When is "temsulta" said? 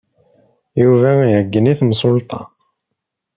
1.79-2.39